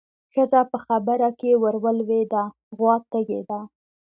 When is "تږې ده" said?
3.11-3.59